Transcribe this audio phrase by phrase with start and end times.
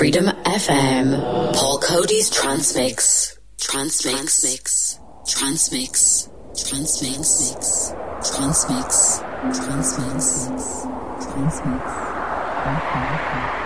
[0.00, 1.52] Freedom FM.
[1.52, 3.36] Paul Coady's Trance Mix.
[3.60, 4.96] Transmix.
[5.26, 5.26] Transmix.
[5.26, 6.30] Trance Mix.
[6.56, 7.92] Transmix.
[8.24, 9.20] Trance Mix.
[9.52, 10.48] Transmix.
[11.20, 13.59] Transmix.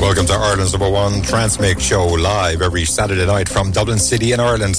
[0.00, 4.32] Welcome to Ireland's number one Trance Mix show live every Saturday night from Dublin City
[4.32, 4.76] in Ireland,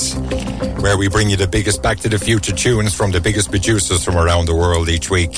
[0.82, 4.04] where we bring you the biggest Back to the Future tunes from the biggest producers
[4.04, 5.38] from around the world each week.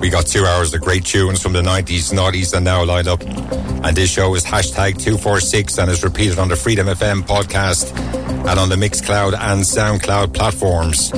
[0.00, 3.22] We got two hours of great tunes from the 90s, noughties, and now lined up.
[3.22, 8.58] And this show is hashtag 246 and is repeated on the Freedom FM podcast and
[8.58, 11.12] on the Mixcloud and Soundcloud platforms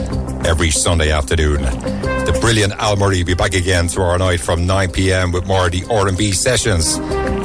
[0.47, 1.63] every Sunday afternoon.
[1.63, 5.33] The brilliant Al Murray will be back again tomorrow night from 9 p.m.
[5.33, 6.99] with more of the R&B sessions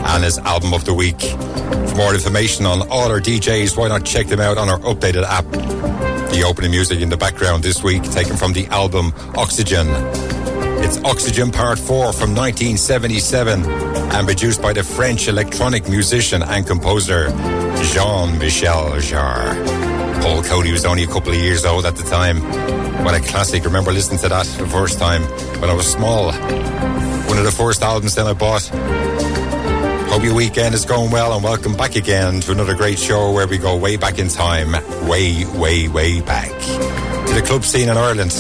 [0.06, 1.20] and his album of the week.
[1.20, 5.24] For more information on all our DJs, why not check them out on our updated
[5.24, 5.46] app?
[6.32, 9.88] The opening music in the background this week taken from the album Oxygen.
[10.84, 17.30] It's Oxygen Part 4 from 1977 and produced by the French electronic musician and composer
[17.94, 20.22] Jean-Michel Jarre.
[20.22, 22.42] Paul Coady was only a couple of years old at the time.
[23.04, 23.64] What a classic.
[23.64, 25.24] Remember listening to that the first time
[25.62, 26.32] when I was small.
[26.32, 28.70] One of the first albums then I bought.
[30.16, 33.48] Hope your weekend is going well and welcome back again to another great show where
[33.48, 34.72] we go way back in time.
[35.10, 36.52] Way, way, way back.
[37.28, 38.32] To the club scene in Ireland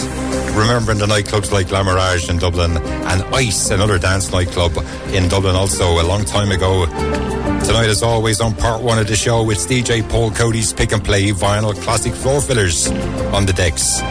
[0.56, 4.72] remembering the nightclubs like Glamourage in Dublin and Ice, another dance nightclub
[5.10, 6.86] in Dublin also a long time ago.
[6.86, 11.04] Tonight, as always, on part one of the show, it's DJ Paul Coady's pick and
[11.04, 12.88] play vinyl classic floor fillers
[13.34, 14.02] on the decks,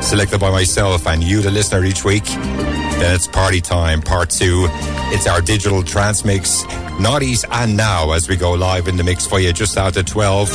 [0.00, 2.24] selected by myself and you, the listener, each week.
[3.00, 4.66] Then it's party time, part two.
[5.12, 6.64] It's our digital trance mix,
[7.00, 10.50] naughties and now as we go live in the mix for you just after 12.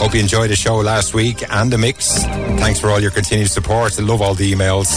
[0.00, 2.24] Hope you enjoyed the show last week and the mix.
[2.24, 3.96] Thanks for all your continued support.
[3.96, 4.88] I love all the emails.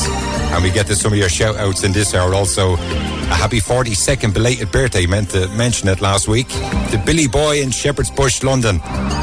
[0.56, 2.74] And we get to some of your shout outs in this hour also.
[2.74, 6.48] A happy 42nd belated birthday, meant to mention it last week.
[6.48, 8.78] The Billy Boy in Shepherd's Bush, London,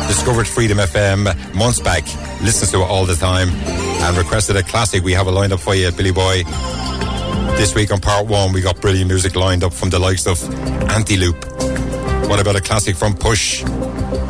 [0.06, 2.04] discovered Freedom FM months back,
[2.40, 5.02] listens to it all the time, and requested a classic.
[5.02, 6.44] We have a lined up for you, Billy Boy.
[7.56, 10.38] This week on part one, we got brilliant music lined up from the likes of
[10.88, 12.28] Antiloop.
[12.28, 13.62] What about a classic from Push?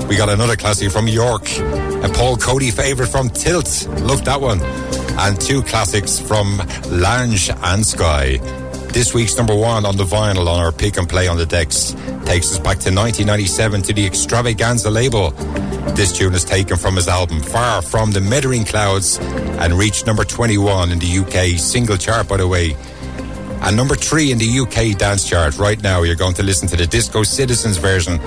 [0.08, 3.86] We got another classic from York, a Paul Coady favourite from Tilt.
[4.00, 4.60] Love that one.
[5.18, 6.58] And two classics from
[6.90, 8.38] Lange and Sky.
[8.92, 11.96] This week's number one on the vinyl on our pick and play on the decks
[12.26, 15.30] takes us back to 1997 to the Xtravaganza label.
[15.94, 20.24] This tune is taken from his album Far From the Maddening Crowds and reached number
[20.24, 22.76] 21 in the UK single chart, by the way.
[23.62, 26.02] And number three in the UK dance chart right now.
[26.02, 28.18] You're going to listen to the Disco Citizens version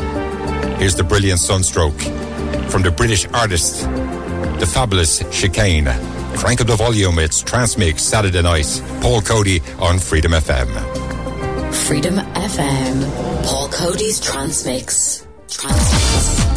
[0.77, 1.97] Here's the brilliant Sunstroke
[2.69, 3.83] from the British artist,
[4.59, 5.85] the fabulous Chicane.
[6.35, 8.83] Crank up the volume, it's Trance Mix Saturday night.
[8.99, 10.67] Paul Coady on Freedom FM.
[11.73, 13.45] Freedom FM.
[13.45, 15.25] Paul Coady's Transmix.
[15.47, 16.54] Trance Mix.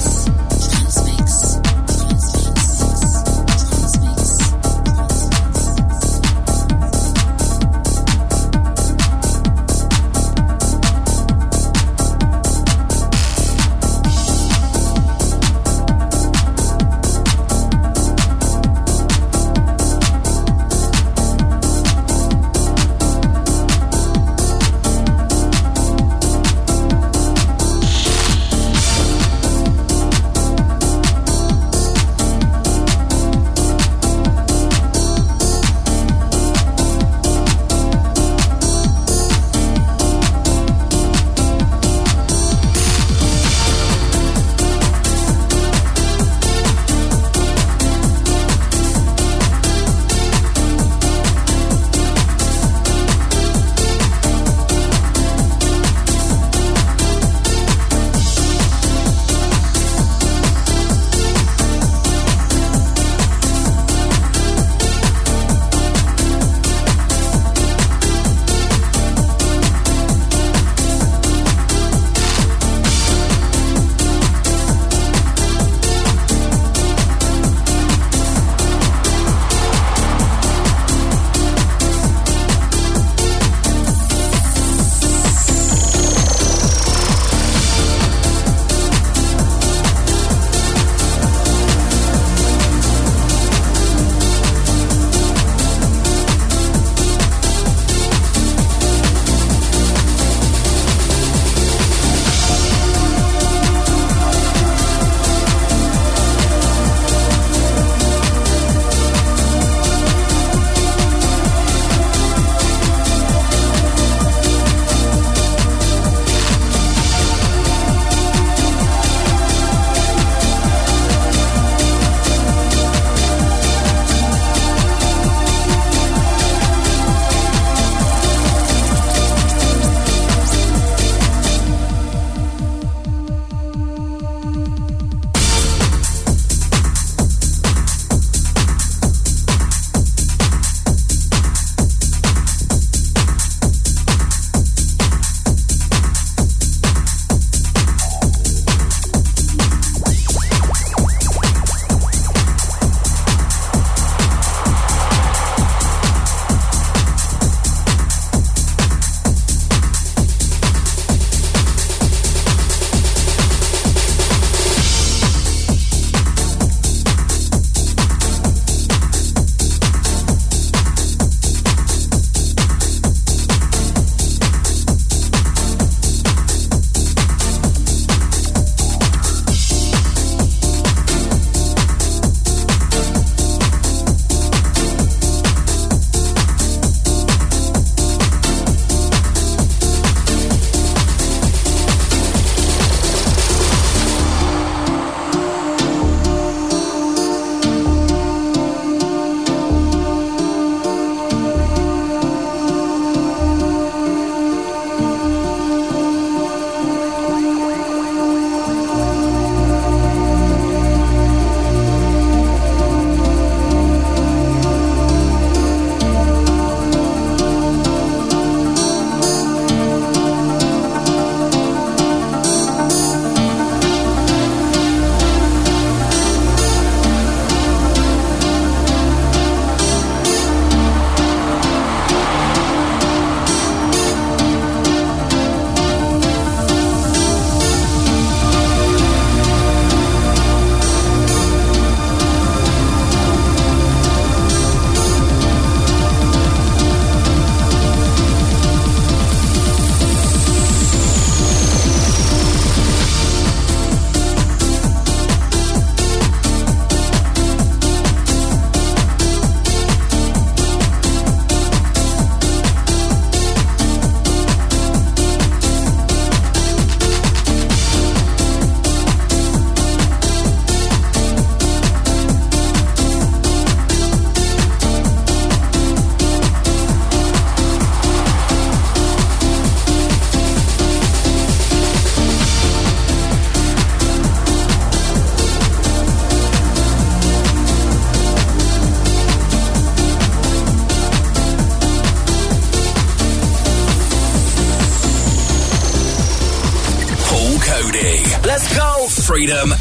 [299.38, 299.77] Freedom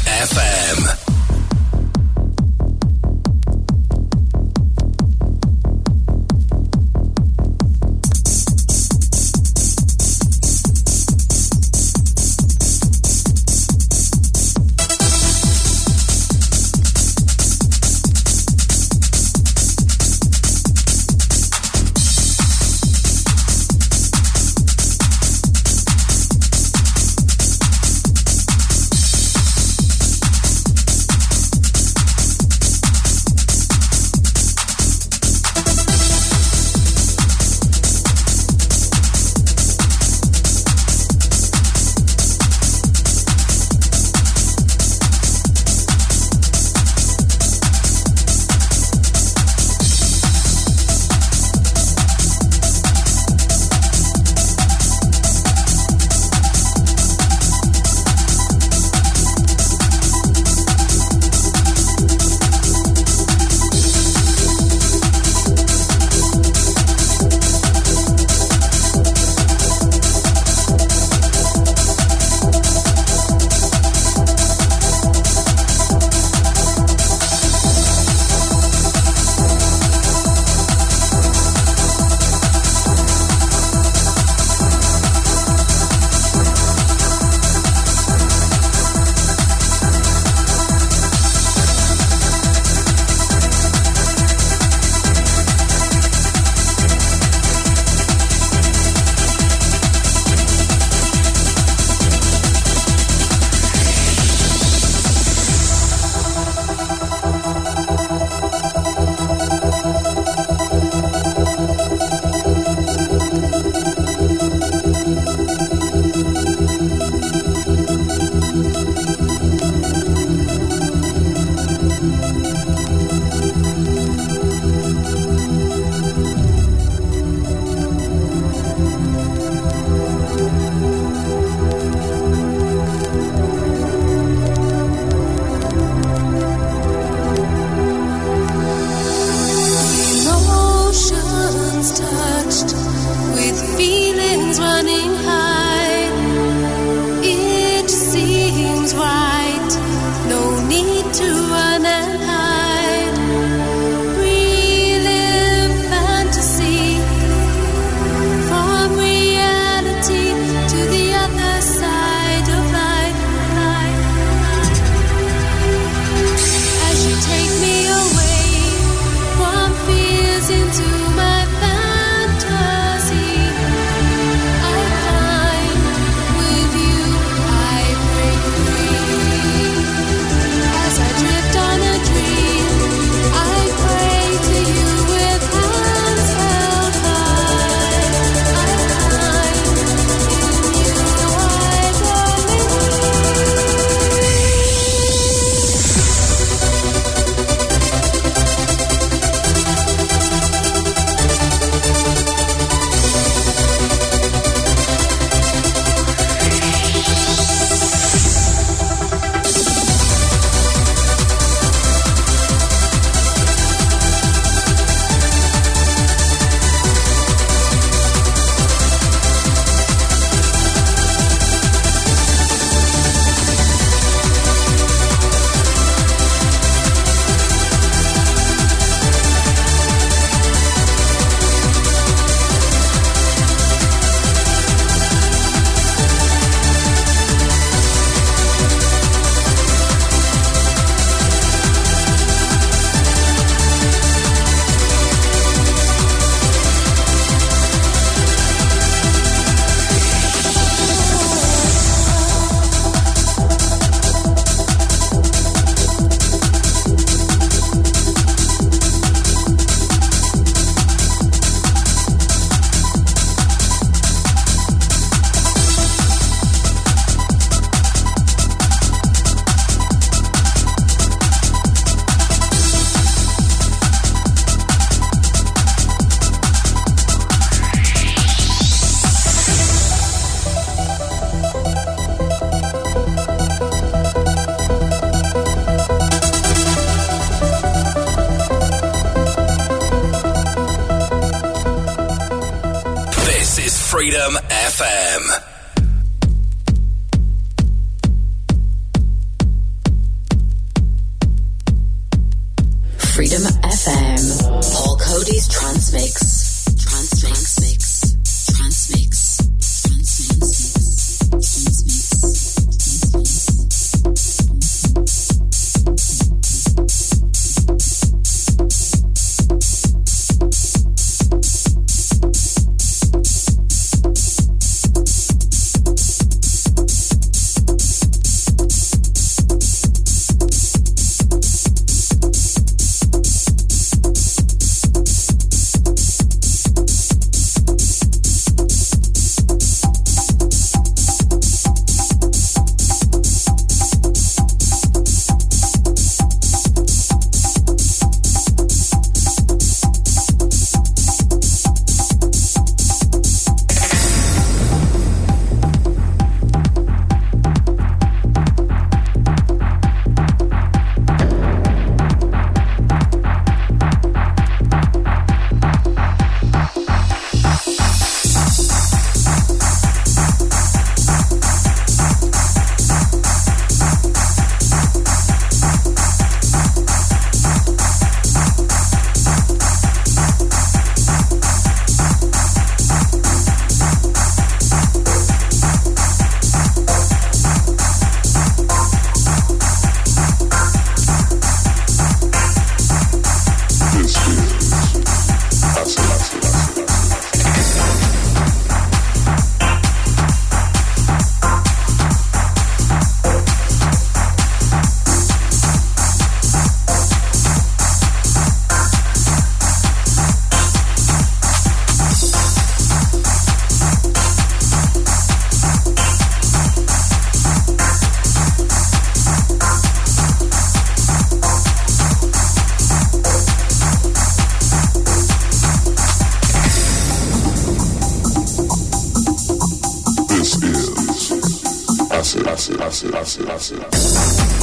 [432.46, 434.57] Asi, asi, asi, asi, asi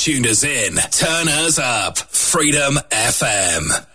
[0.00, 0.76] tuned us in.
[0.76, 1.98] Turn us up.
[1.98, 3.89] Freedom FM.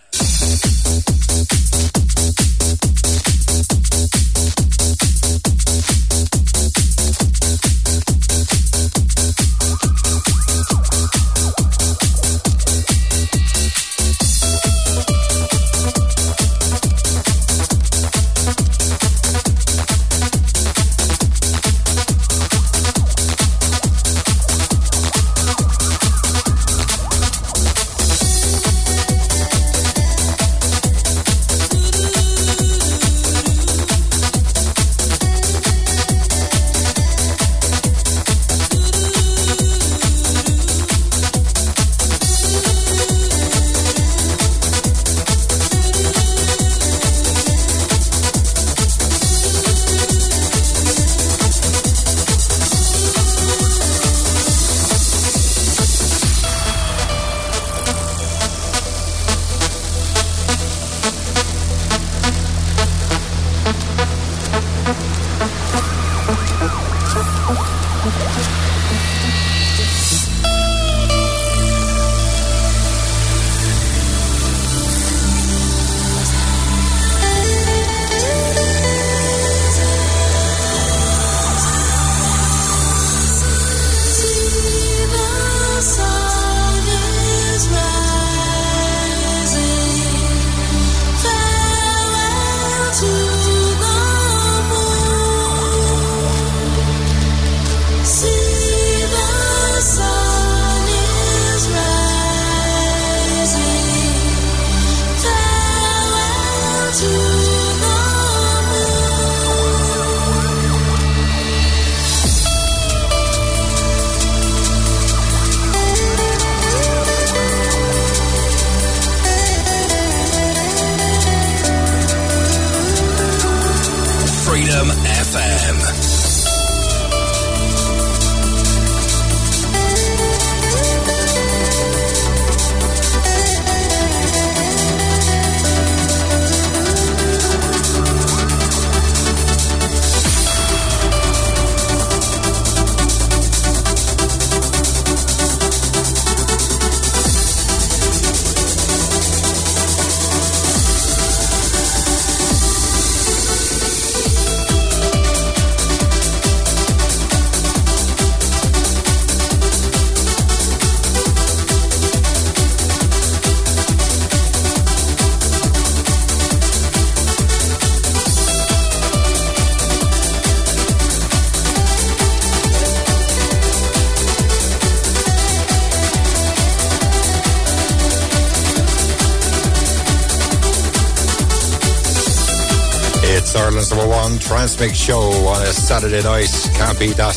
[184.66, 186.50] Trance Mix show on a Saturday night.
[186.74, 187.36] Can't beat that.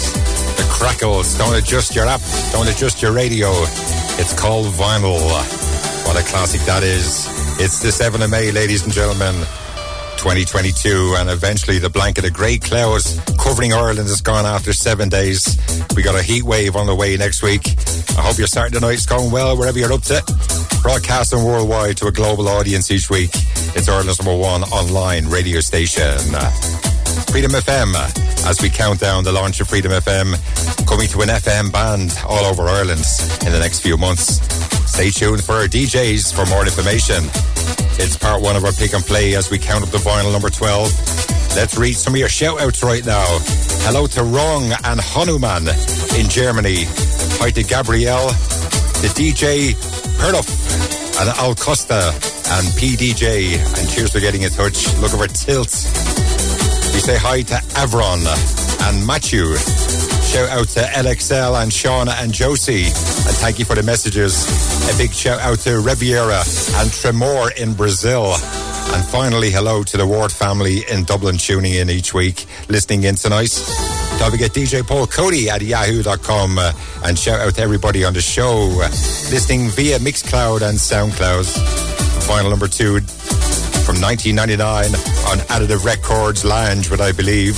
[0.58, 1.38] The crackles.
[1.38, 2.22] Don't adjust your app.
[2.52, 3.50] Don't adjust your radio.
[4.18, 5.22] It's called vinyl.
[6.08, 7.28] What a classic that is.
[7.60, 9.36] It's the 7th of May, ladies and gentlemen.
[10.18, 15.56] 2022 and eventually the blanket of grey clouds covering Ireland is gone after seven days.
[15.96, 17.62] We got a heat wave on the way next week.
[18.18, 20.24] I hope your Saturday night's going well wherever you're up to.
[20.82, 23.30] Broadcasting worldwide to a global audience each week.
[23.76, 26.18] It's Ireland's number one online radio station.
[27.32, 27.94] Freedom FM,
[28.48, 30.34] as we count down the launch of Freedom FM,
[30.88, 33.06] coming to an FM band all over Ireland
[33.46, 34.42] in the next few months.
[34.90, 37.24] Stay tuned for our DJs for more information.
[38.02, 40.50] It's part one of our pick and play as we count up the vinyl number
[40.50, 40.92] 12.
[41.56, 43.26] Let's read some of your shout outs right now.
[43.86, 45.68] Hello to Rong and Hanuman
[46.18, 46.86] in Germany.
[47.40, 48.30] Hi to Gabrielle,
[49.00, 49.74] the DJ
[50.18, 50.50] Perloff
[51.22, 52.12] and Al Costa
[52.52, 53.80] and PDJ.
[53.80, 54.88] And cheers for getting in touch.
[54.98, 55.70] Look over Tilt.
[57.00, 58.28] We say hi to Avron
[58.90, 59.56] and Matthew.
[59.56, 62.88] Shout out to LXL and Shauna and Josie.
[62.88, 64.44] And thank you for the messages.
[64.94, 66.44] A big shout out to Riviera
[66.76, 68.34] and Tremor in Brazil.
[68.92, 73.16] And finally, hello to the Ward family in Dublin tuning in each week, listening in
[73.16, 73.56] tonight.
[74.20, 76.74] Don't forget DJ Paul Coady at yahoo.com uh,
[77.06, 78.90] and shout out to everybody on the show uh,
[79.32, 81.48] listening via Mixcloud and Soundcloud.
[82.28, 83.00] Final number two
[84.02, 84.96] 1999
[85.28, 87.56] on Additive Records Lounge, what I believe.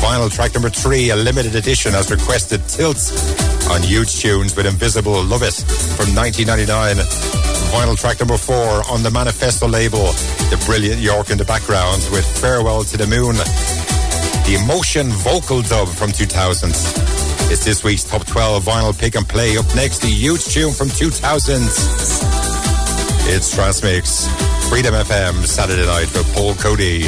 [0.00, 3.12] Vinyl track number three, a limited edition as requested, Tilts
[3.68, 5.54] on Hooj Choons with Invisible Love It
[5.96, 6.96] from 1999.
[7.72, 10.06] Vinyl track number four on the Manifesto label,
[10.48, 13.36] the brilliant York in the background with Farewell to the Moon.
[14.46, 16.70] The Emotion vocal dub from 2000.
[17.50, 19.56] It's this week's top 12 vinyl pick and play.
[19.56, 21.62] Up next, the huge tune from 2000.
[23.28, 24.28] It's Trance Mix,
[24.68, 27.06] Freedom FM, Saturday night for Paul Coady.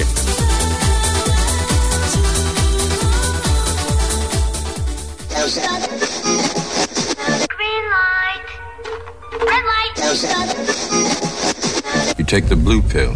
[12.17, 13.15] You take the blue pill.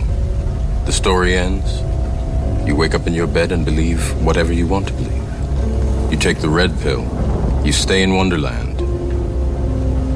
[0.86, 1.80] The story ends.
[2.66, 6.12] You wake up in your bed and believe whatever you want to believe.
[6.12, 7.02] You take the red pill.
[7.64, 8.80] You stay in Wonderland.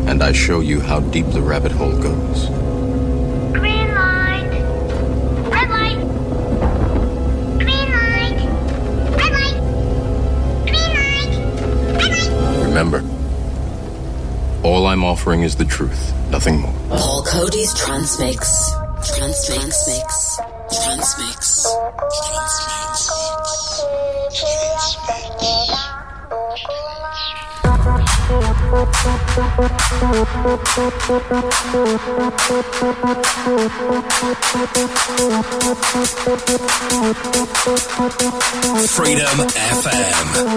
[0.09, 2.56] And I show you how deep the rabbit hole goes.
[14.97, 16.73] I'm offering is the truth, nothing more.
[16.89, 18.71] Paul Coady's Transmix.
[19.05, 19.85] Trance Mix.
[19.93, 20.39] Transmix.
[20.73, 21.67] Trance Mix.
[38.97, 40.57] Freedom FM.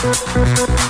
[0.00, 0.88] Thank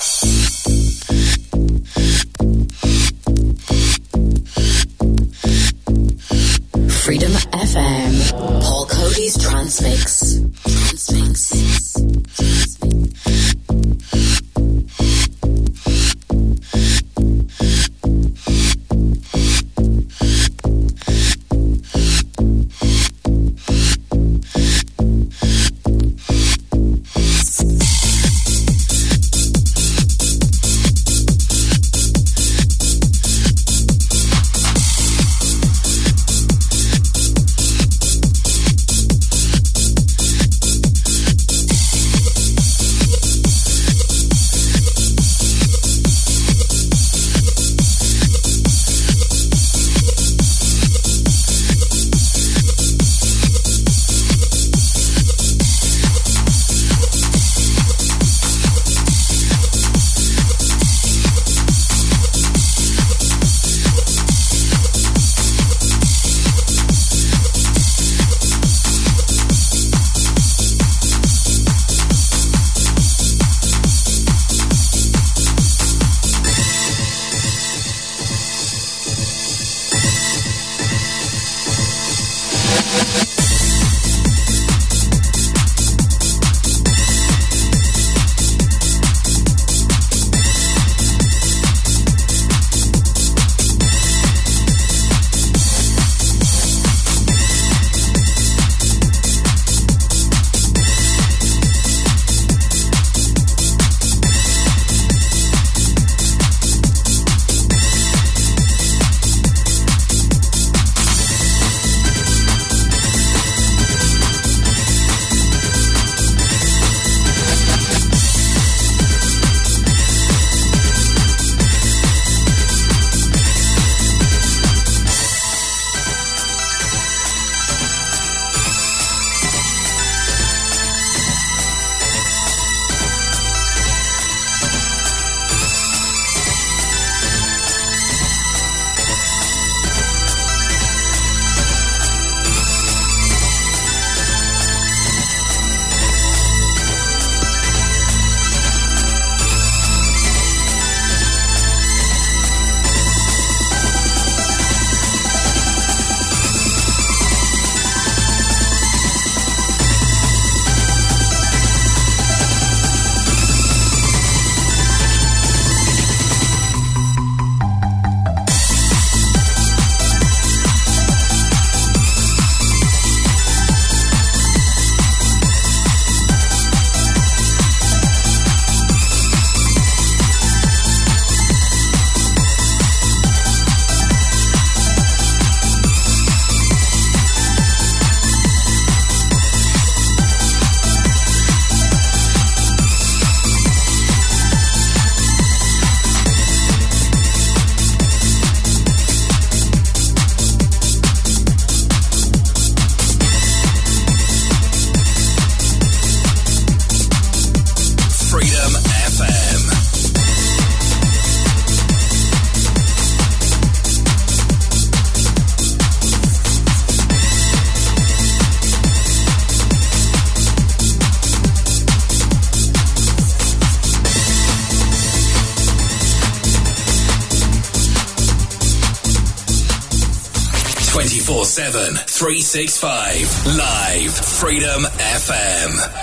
[231.61, 233.55] 24 7, 365.
[233.55, 234.13] Live.
[234.15, 236.00] Freedom FM.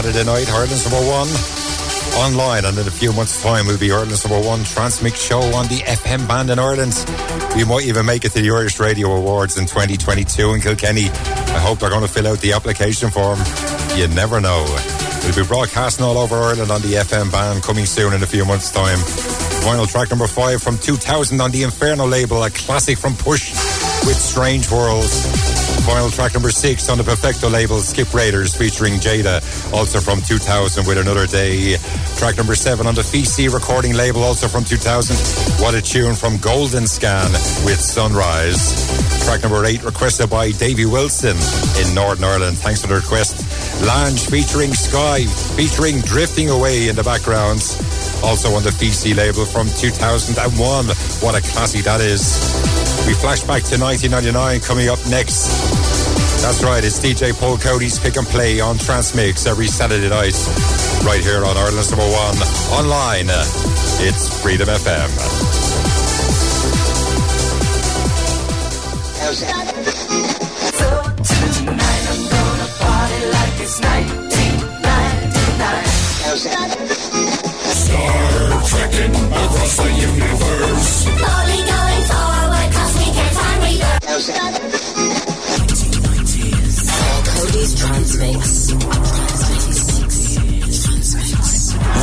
[0.00, 1.28] Saturday night, Ireland's number one
[2.24, 2.64] online.
[2.64, 5.68] And in a few months' time, will be Ireland's number one Trance Mix show on
[5.68, 6.96] the FM band in Ireland.
[7.54, 11.10] We might even make it to the Irish Radio Awards in 2022 in Kilkenny.
[11.10, 13.40] I hope they're going to fill out the application form.
[13.94, 14.64] You never know.
[15.22, 18.46] We'll be broadcasting all over Ireland on the FM band coming soon in a few
[18.46, 18.96] months' time.
[19.60, 23.52] Final track number five from 2000 on the Inferno label, a classic from Push
[24.06, 25.39] with Strange Worlds.
[25.90, 29.42] Final track number six on the Perfecto label, Skip Raiders featuring Jada,
[29.74, 31.78] also from 2000 with Another Day.
[32.16, 35.16] Track number seven on the VC recording label, also from 2000.
[35.60, 37.32] What a tune from Goldenscan
[37.66, 38.70] with Sunrise.
[39.24, 41.36] Track number eight requested by Davy Wilson
[41.82, 42.56] in Northern Ireland.
[42.58, 43.42] Thanks for the request.
[43.84, 45.26] Lange featuring Skye,
[45.56, 47.66] featuring Drifting Away in the background.
[48.22, 50.86] Also on the VC label from 2001.
[51.18, 52.79] What a classic that is.
[53.06, 55.48] We flash back to 1999 coming up next.
[56.42, 60.34] That's right, it's DJ Paul Coady's Pick and Play on Trance Mix every Saturday night,
[61.04, 62.36] right here on Ireland's number one
[62.72, 63.26] online.
[64.00, 65.10] It's Freedom FM.
[81.22, 82.29] Only going
[84.10, 84.26] Coady's
[87.78, 88.72] Transmix.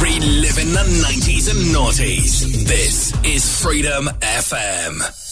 [0.01, 2.65] Reliving the 90s and noughties.
[2.65, 5.26] This is Freedom FM.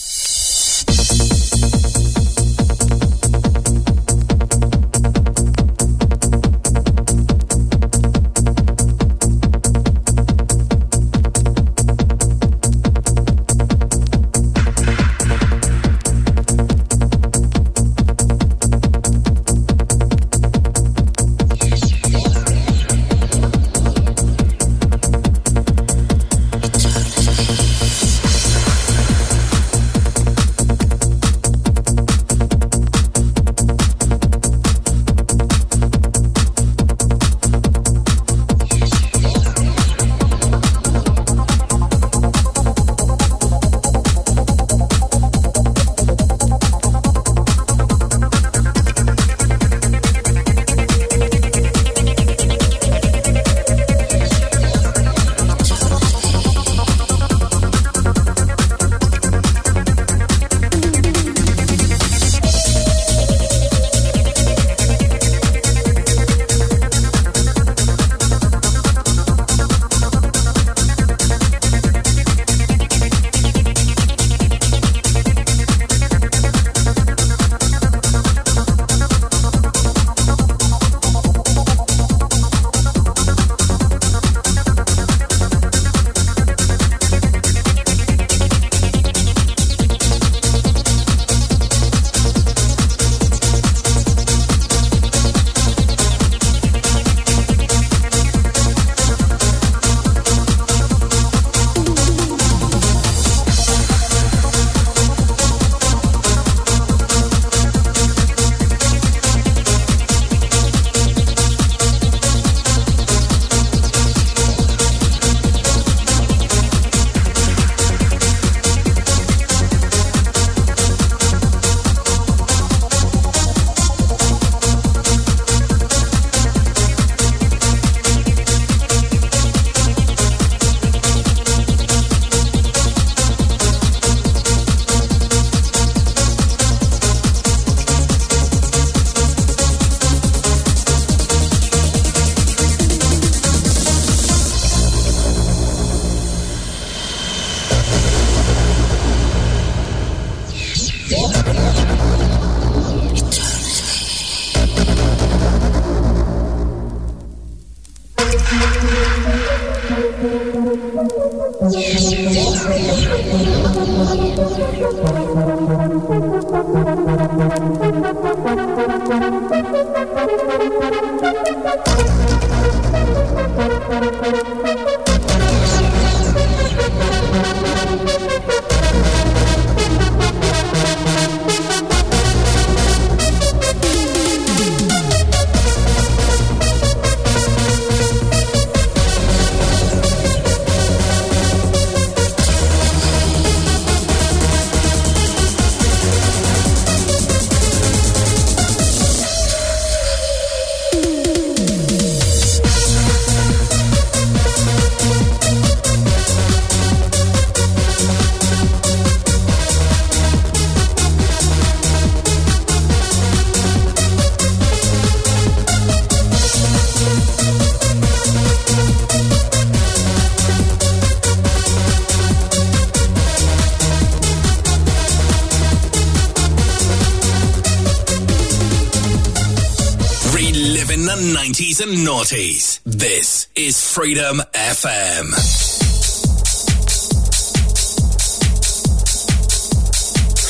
[232.16, 232.80] 90s noughties.
[232.84, 235.34] This is Freedom FM.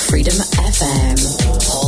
[0.08, 1.85] Freedom FM.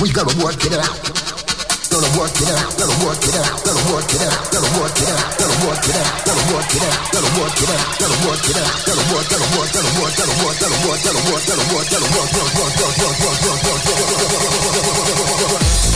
[0.00, 0.96] We gotta work it out.
[1.92, 5.12] Gonna work it out, gonna work it out, gonna work it out, gonna work it
[5.12, 8.48] out, gonna work it out, gonna work it out, gonna work it out, gonna work
[8.48, 11.68] it out, gonna work, gonna work, gonna work, gonna work, gonna work, gonna work, gonna
[11.68, 13.84] work, gonna work, work, work, work, work, work, work, work,
[14.70, 15.89] work, work, work, tuned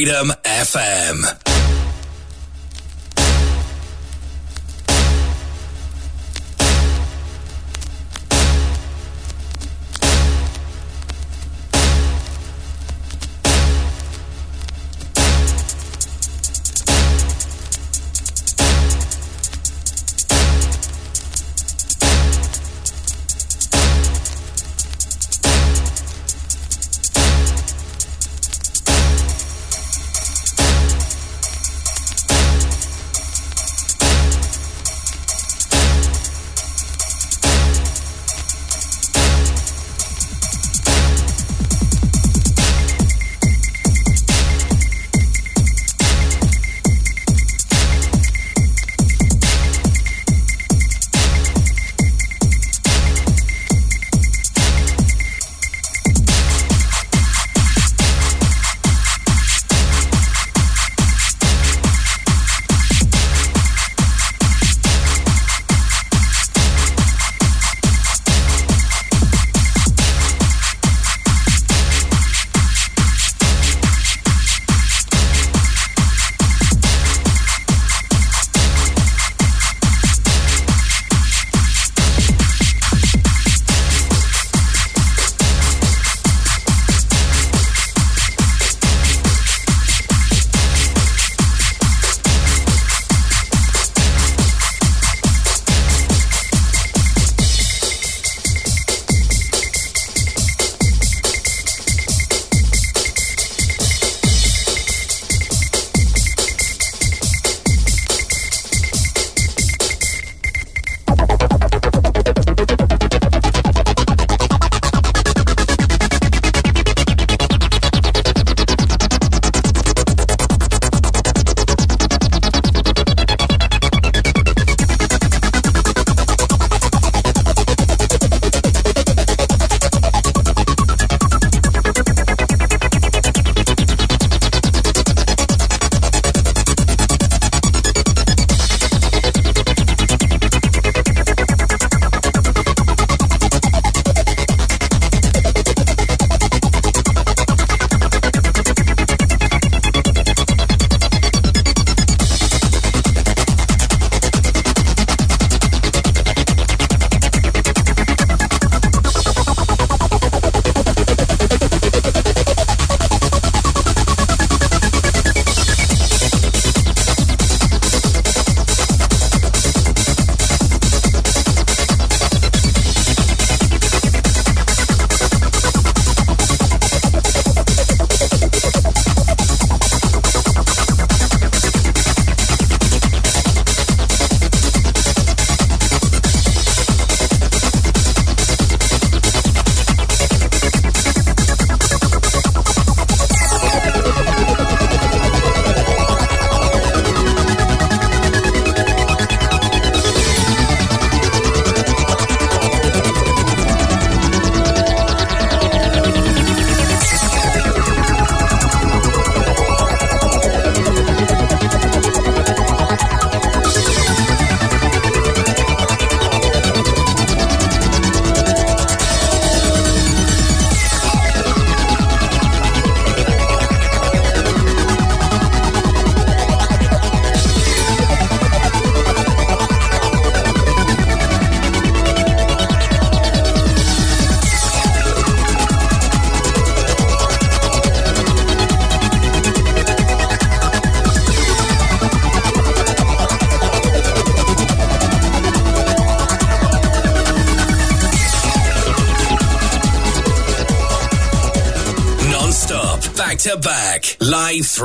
[0.00, 1.49] Freedom FM.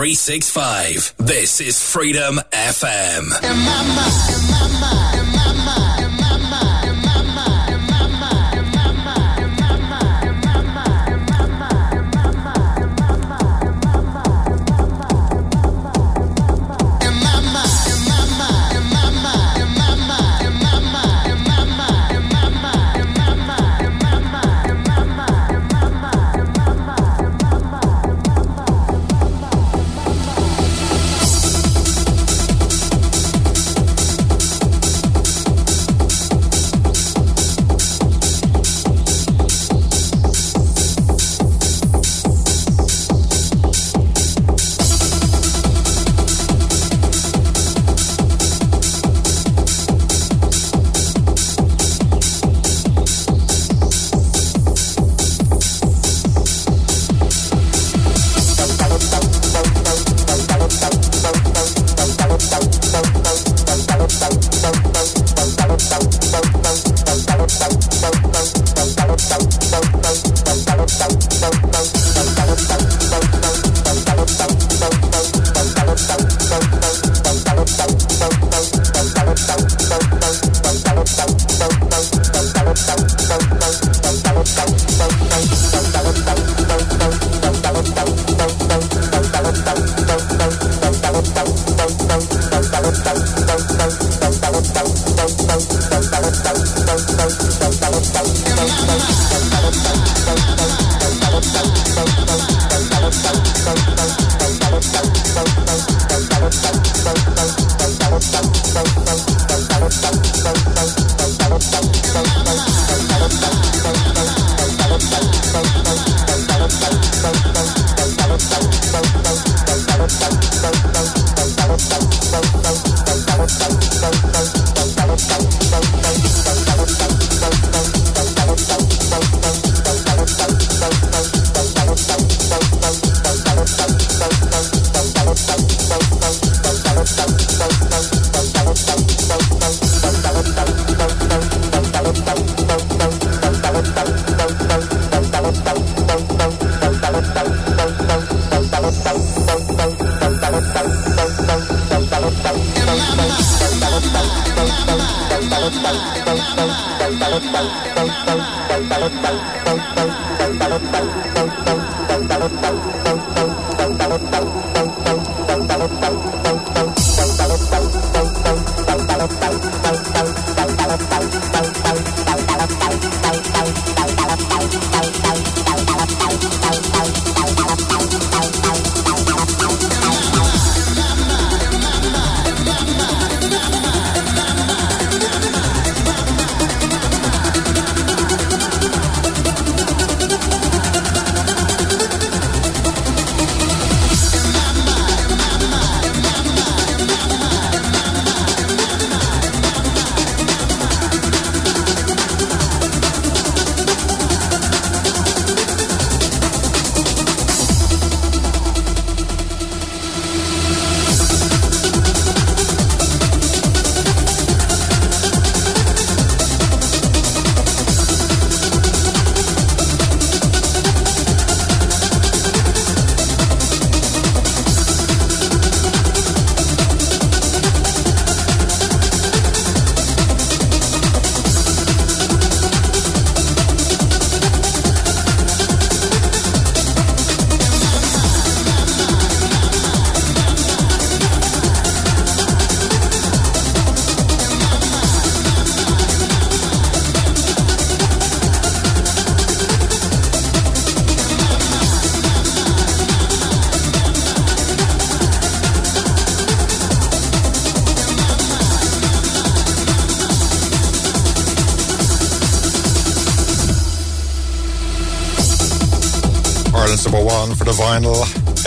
[0.05, 1.15] 365.
[1.17, 3.31] This is Freedom FM.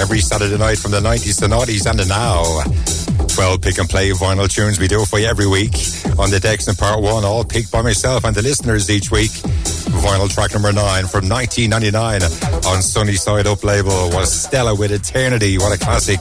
[0.09, 2.65] Every Saturday night from the 90s to 90s and the now.
[3.29, 5.75] 12 pick and play vinyl tunes we do for you every week
[6.19, 9.31] on the decks in part one, all picked by myself and the listeners each week.
[10.01, 12.23] Vinyl track number nine from 1999
[12.67, 15.59] on Sunny Side Up label was Stella with Eternity.
[15.59, 16.21] What a classic.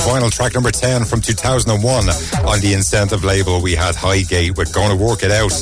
[0.00, 3.60] Vinyl track number 10 from 2001 on the Incentive label.
[3.60, 5.52] We had Hi-Gate with Gonna Work It Out.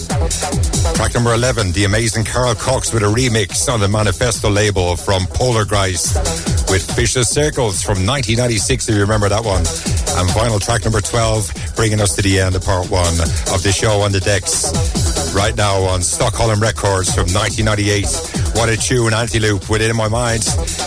[0.95, 5.27] Track number 11, the amazing Carl Cox with a remix on the Manifesto label from
[5.27, 6.17] Poltergeist.
[6.71, 9.64] With Vicious Circles from 1996, if you remember that one.
[10.19, 13.14] And final track number 12, bringing us to the end of part one
[13.53, 14.69] of the show on the decks.
[15.35, 18.05] Right now on Stockholm Records from 1998.
[18.57, 20.45] What a tune, Antiloop, with it in my mind.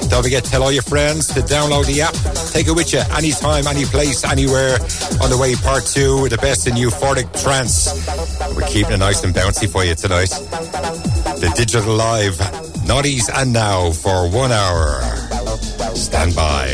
[0.10, 2.14] Don't forget, tell all your friends to download the app.
[2.52, 4.78] Take it with you anytime, any place, anywhere.
[5.24, 7.90] On the way, part two, the best in euphoric trance.
[8.56, 10.30] We're keeping it nice and bouncy for you tonight.
[11.42, 12.38] The Digital Live,
[12.86, 15.11] Naughties and Now for one hour.
[16.22, 16.68] Stand by.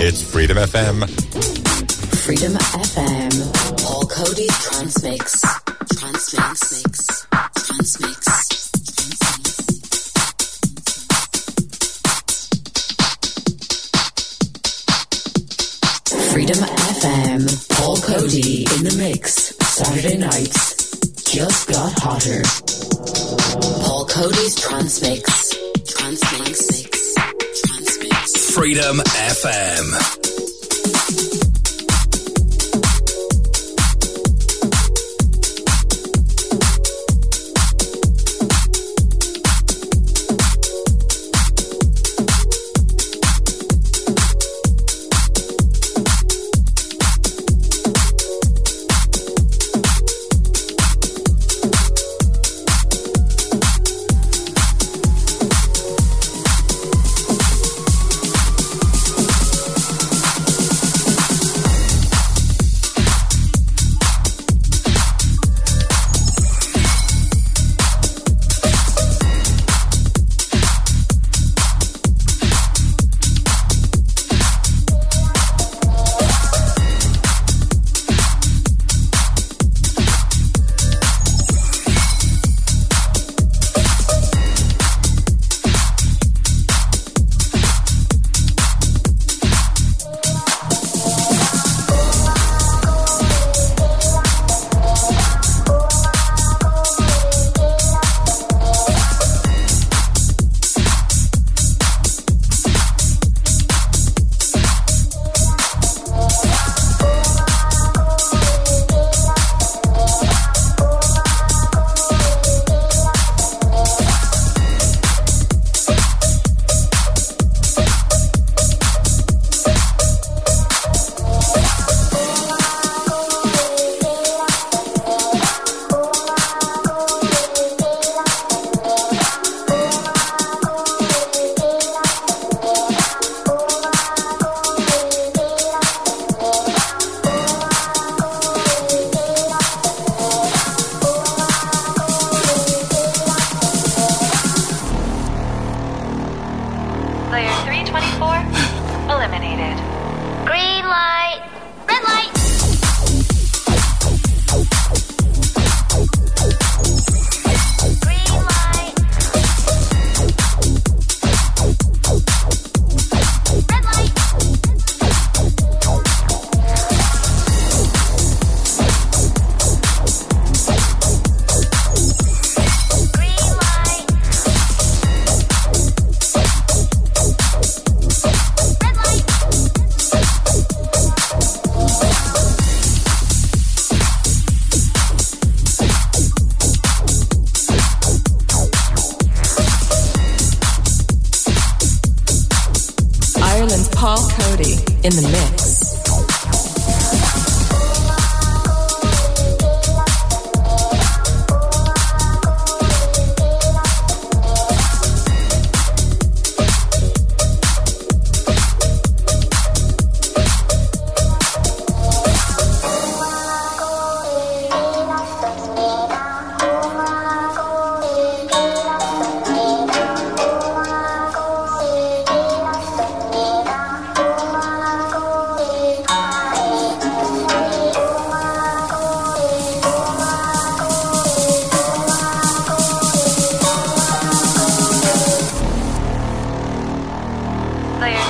[0.00, 1.06] It's Freedom FM.
[2.24, 3.84] Freedom FM.
[3.84, 5.42] Paul Coady's Transmix.
[5.98, 6.32] Trance
[6.72, 7.26] Mix.
[7.66, 8.70] Transmix.
[16.32, 17.76] Freedom FM.
[17.76, 19.54] Paul Coady in the mix.
[19.66, 21.24] Saturday nights.
[21.30, 22.40] Just got hotter.
[23.84, 25.30] Paul Coady's Transmix.
[25.30, 25.63] Trance Mix.
[28.64, 31.43] Freedom FM.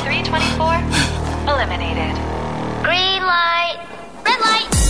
[0.02, 0.74] Three twenty-four
[1.46, 2.14] eliminated.
[2.82, 3.78] Green light.
[4.24, 4.83] Red light.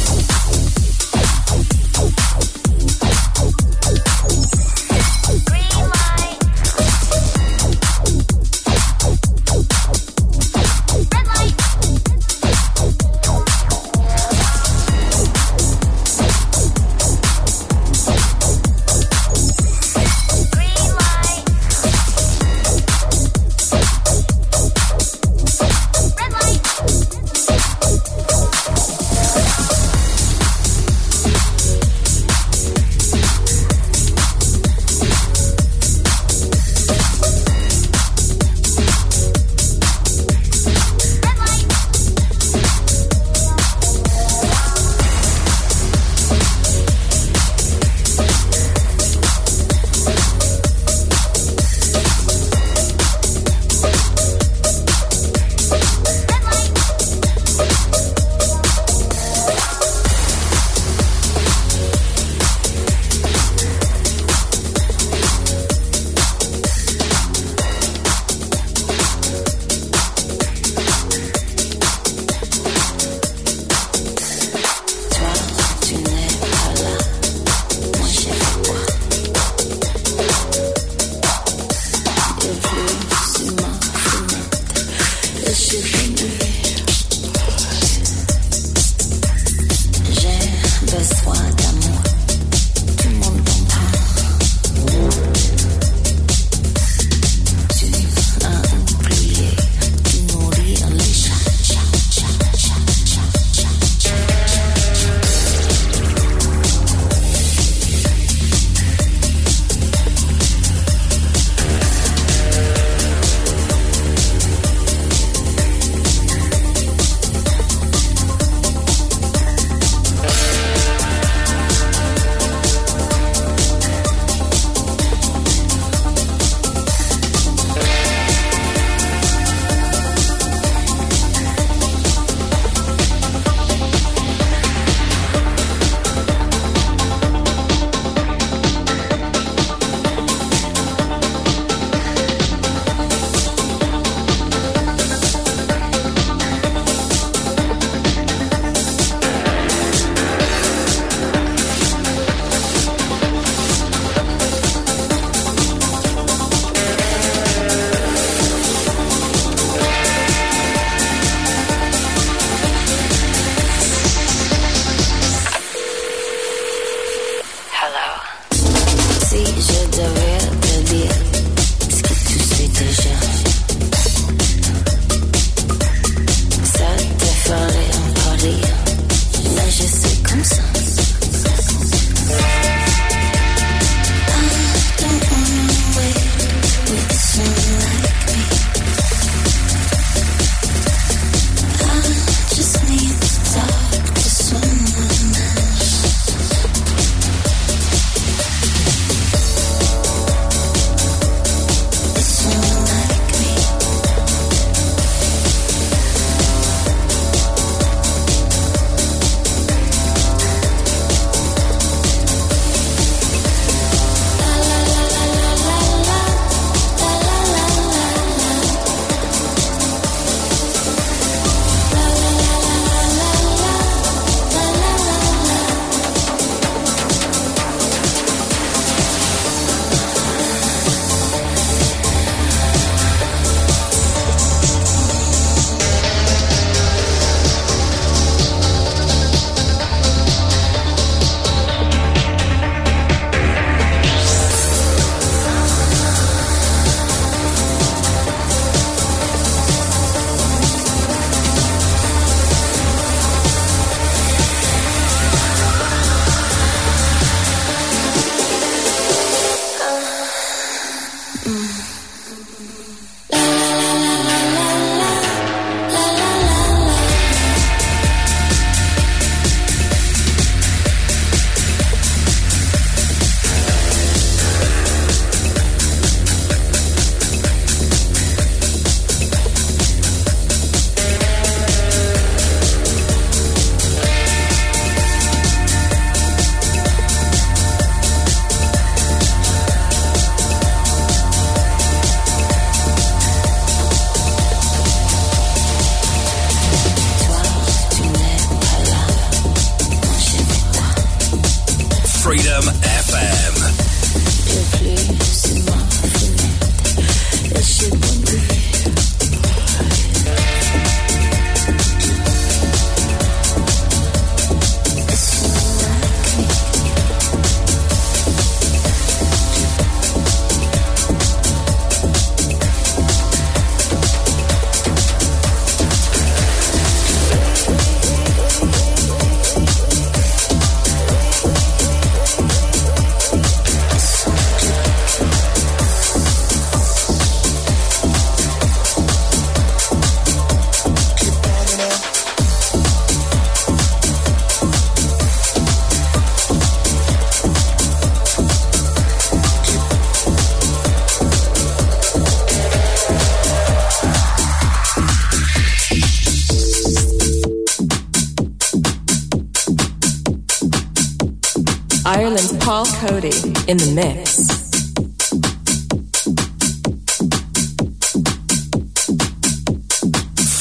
[362.85, 363.29] Al Coady
[363.67, 364.45] in the mix.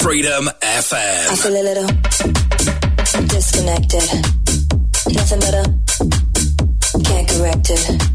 [0.02, 1.32] Freedom FM.
[1.32, 1.88] I feel a little
[3.28, 4.08] disconnected.
[5.14, 5.64] Nothing better.
[7.04, 8.13] Can't correct it.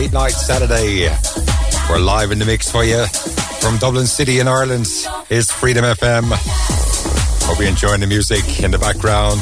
[0.00, 1.08] Late night Saturday,
[1.88, 3.06] we're live in the mix for you
[3.62, 4.84] from Dublin City in Ireland.
[5.30, 6.24] Is Freedom FM.
[7.46, 9.40] Hope you're enjoying the music in the background.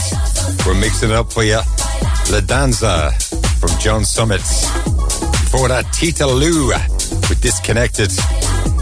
[0.64, 1.58] We're mixing it up for you.
[2.30, 3.10] La Danza
[3.58, 4.42] from John Summit.
[5.42, 6.68] Before that, Tita Lou
[7.28, 8.10] with Disconnected.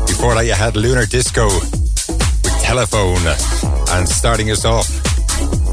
[0.06, 3.24] Before that, you had Lunar Disco with Telephone.
[3.96, 4.88] And starting us off,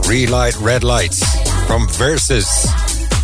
[0.08, 1.20] Relight Red Lights
[1.68, 2.48] from Versus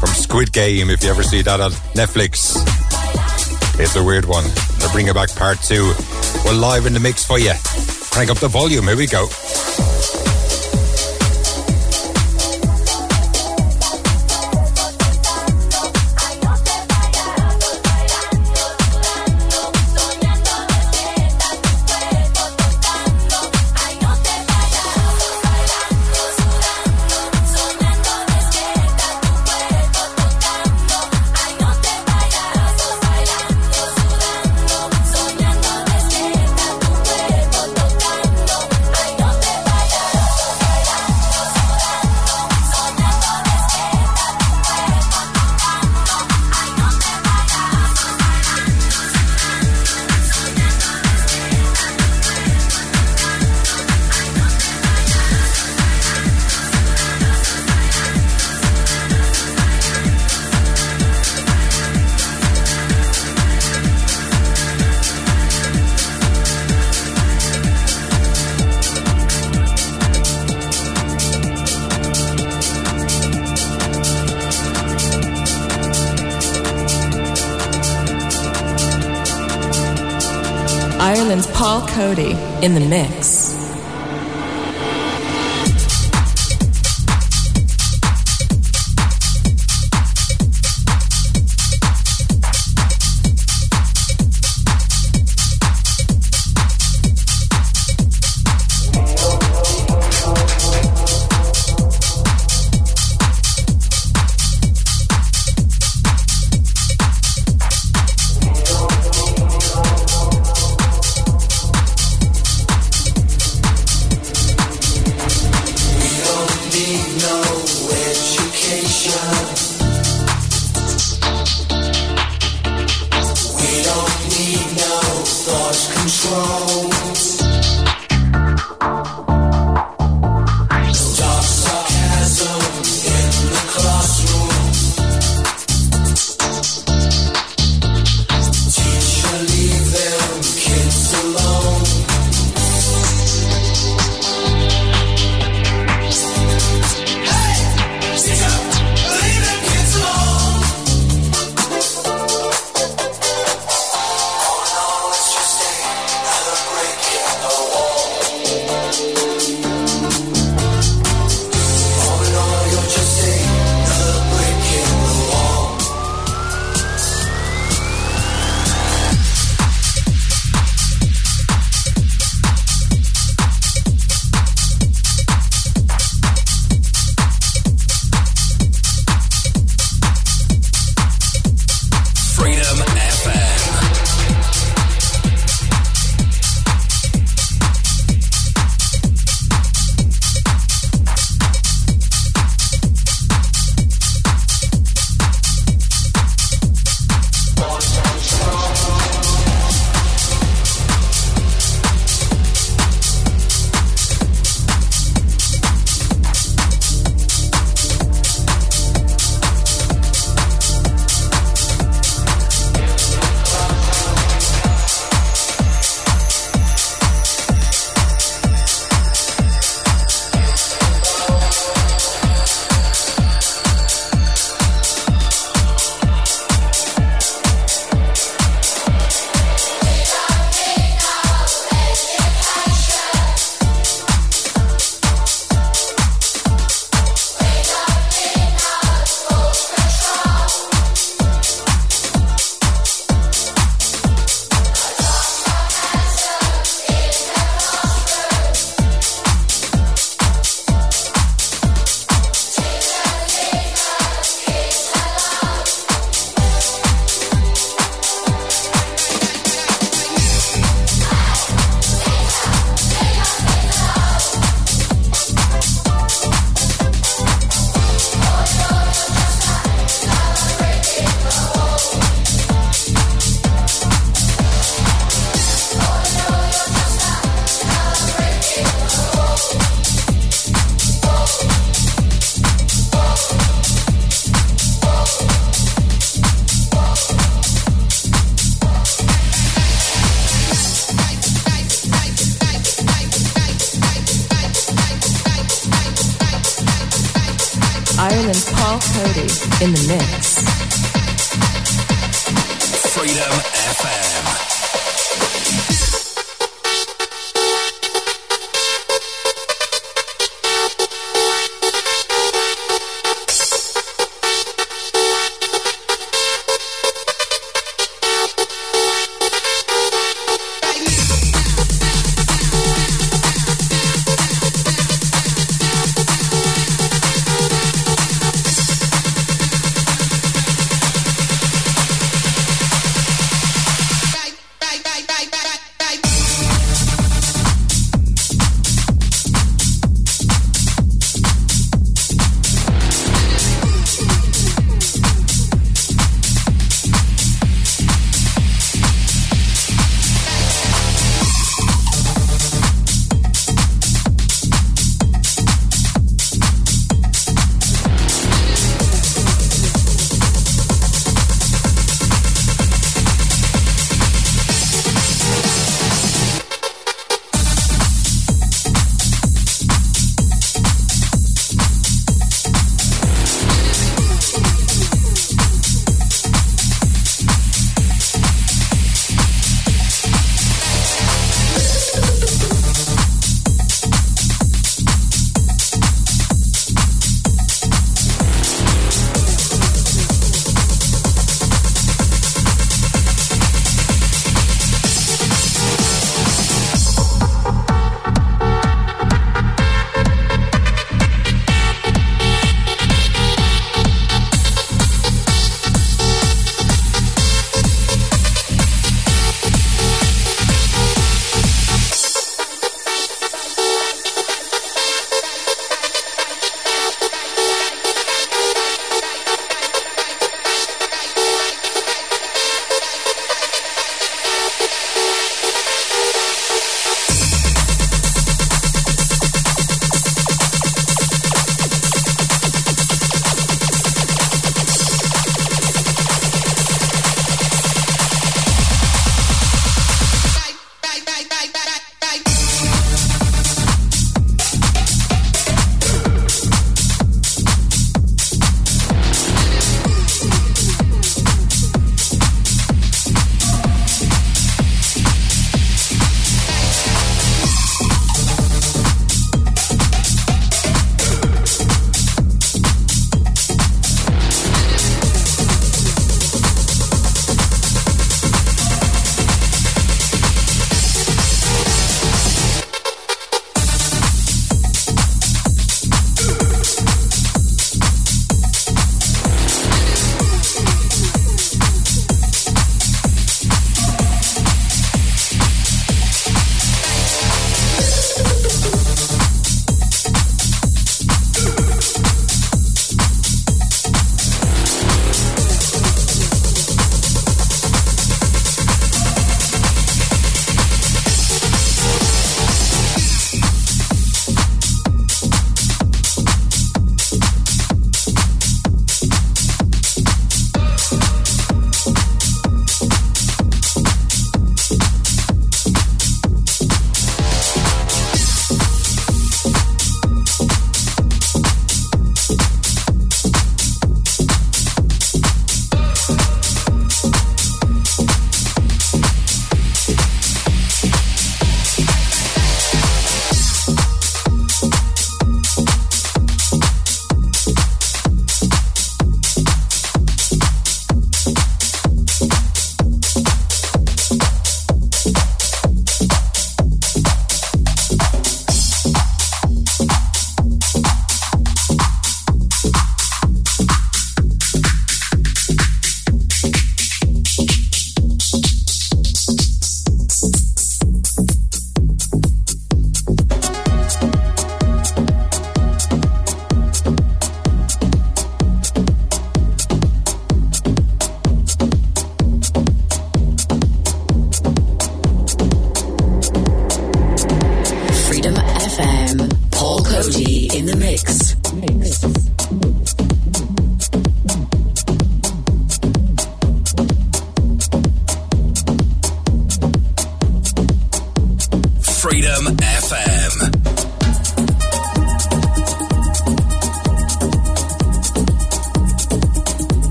[0.00, 2.56] from Squid Game, if you ever see that on Netflix.
[3.78, 4.44] It's a weird one.
[4.78, 5.92] They're bringing back part two.
[6.44, 7.52] We're live in the mix for you.
[8.10, 8.84] Crank up the volume.
[8.84, 9.28] Here we go.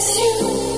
[0.00, 0.69] you.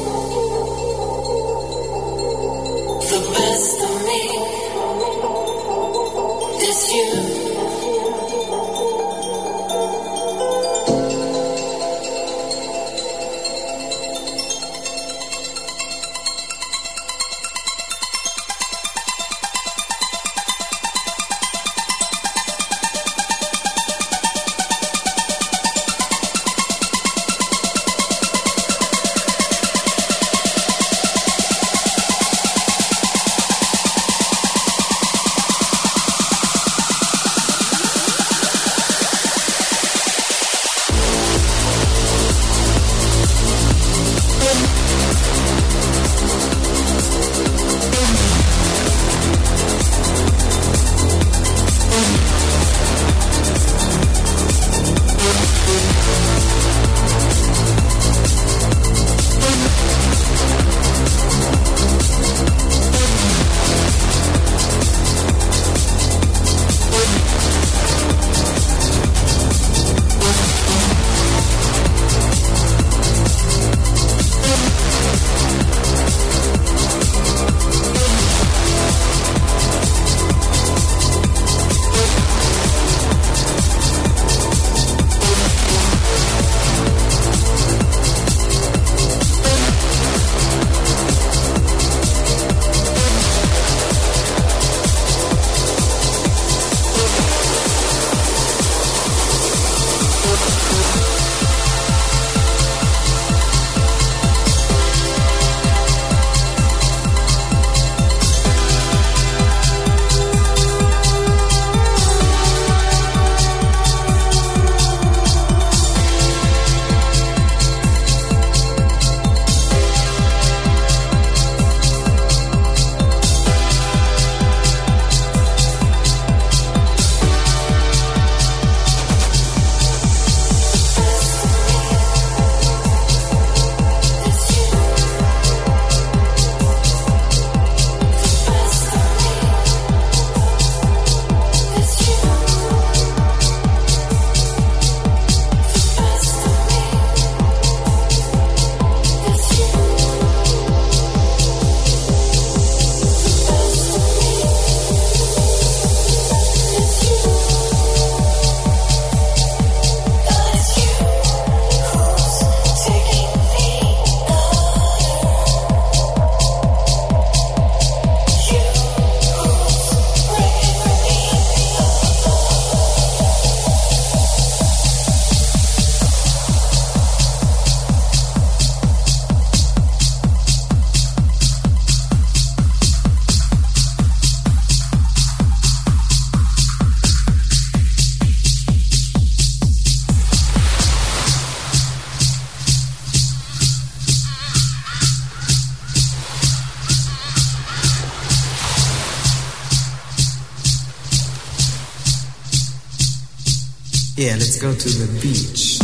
[204.32, 204.38] Go
[204.72, 205.78] to the beach.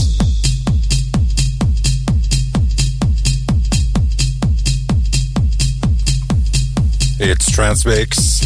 [7.20, 8.40] It's Trance Mix,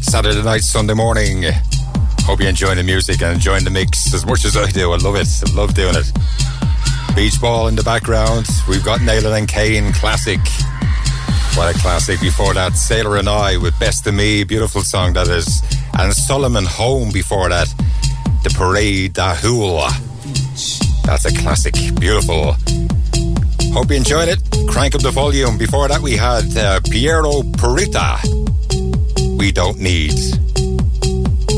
[0.00, 1.42] Saturday night, Sunday morning.
[2.20, 4.92] Hope you're enjoying the music and enjoying the mix as much as I do.
[4.92, 5.28] I love it.
[5.46, 6.10] I love doing it.
[7.14, 8.46] Beach ball in the background.
[8.66, 10.40] We've got Nalin and Kane classic.
[11.54, 12.18] What a classic.
[12.20, 14.44] Before that, Sailor and I with Best of Me.
[14.44, 15.62] Beautiful song that is.
[15.98, 17.68] And Solomon Home before that.
[18.44, 19.90] The Parade da Hula.
[21.06, 21.74] That's a classic.
[21.98, 22.56] Beautiful.
[23.72, 24.38] Hope you enjoyed it.
[24.68, 25.56] Crank up the volume.
[25.56, 28.20] Before that, we had uh, Piero Purita.
[29.38, 30.12] We don't need.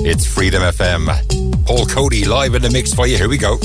[0.07, 1.67] It's Freedom FM.
[1.67, 3.17] Paul Coady live in the mix for you.
[3.17, 3.59] Here we go.